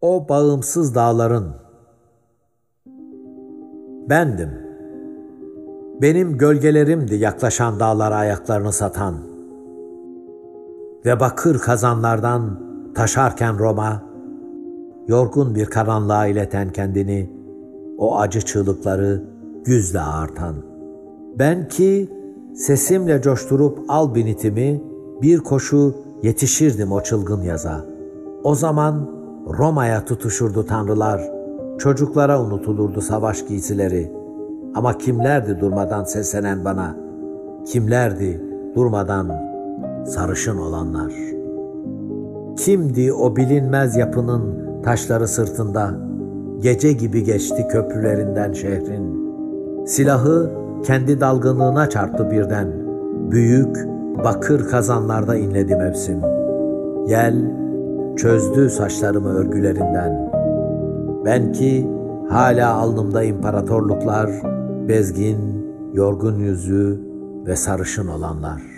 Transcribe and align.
O 0.00 0.28
bağımsız 0.28 0.94
dağların 0.94 1.54
bendim. 4.08 4.50
Benim 6.02 6.38
gölgelerimdi 6.38 7.14
yaklaşan 7.14 7.80
dağlara 7.80 8.16
ayaklarını 8.16 8.72
satan. 8.72 9.14
Ve 11.04 11.20
bakır 11.20 11.58
kazanlardan 11.58 12.60
taşarken 12.94 13.58
Roma, 13.58 14.02
yorgun 15.08 15.54
bir 15.54 15.66
karanlığa 15.66 16.26
ileten 16.26 16.72
kendini, 16.72 17.30
o 17.98 18.18
acı 18.18 18.40
çığlıkları 18.40 19.24
güzle 19.64 20.00
ağırtan. 20.00 20.54
Ben 21.38 21.68
ki 21.68 22.10
sesimle 22.54 23.22
coşturup 23.22 23.78
al 23.88 24.14
binitimi, 24.14 24.82
bir 25.22 25.38
koşu 25.38 25.94
yetişirdim 26.22 26.92
o 26.92 27.00
çılgın 27.00 27.42
yaza. 27.42 27.84
O 28.44 28.54
zaman 28.54 29.15
Roma'ya 29.46 30.04
tutuşurdu 30.04 30.66
tanrılar, 30.66 31.20
çocuklara 31.78 32.42
unutulurdu 32.42 33.00
savaş 33.00 33.46
giysileri. 33.46 34.12
Ama 34.74 34.98
kimlerdi 34.98 35.60
durmadan 35.60 36.04
seslenen 36.04 36.64
bana? 36.64 36.96
Kimlerdi 37.66 38.42
durmadan 38.74 39.30
sarışın 40.06 40.58
olanlar? 40.58 41.12
Kimdi 42.56 43.12
o 43.12 43.36
bilinmez 43.36 43.96
yapının 43.96 44.42
taşları 44.82 45.28
sırtında? 45.28 45.90
Gece 46.60 46.92
gibi 46.92 47.24
geçti 47.24 47.66
köprülerinden 47.68 48.52
şehrin. 48.52 49.26
Silahı 49.86 50.50
kendi 50.84 51.20
dalgınlığına 51.20 51.88
çarptı 51.88 52.30
birden. 52.30 52.72
Büyük 53.30 53.86
bakır 54.24 54.68
kazanlarda 54.68 55.36
inledi 55.36 55.76
mevsim. 55.76 56.20
Yel 57.06 57.65
çözdü 58.16 58.70
saçlarımı 58.70 59.28
örgülerinden. 59.28 60.32
Ben 61.24 61.52
ki 61.52 61.86
hala 62.28 62.74
alnımda 62.74 63.22
imparatorluklar, 63.22 64.30
bezgin, 64.88 65.66
yorgun 65.92 66.38
yüzü 66.38 67.00
ve 67.46 67.56
sarışın 67.56 68.06
olanlar. 68.06 68.75